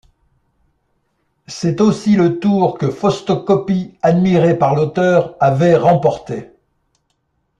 [1.45, 6.49] C'est aussi le Tour que Fausto Coppi, admiré par l'auteur, avait remporté.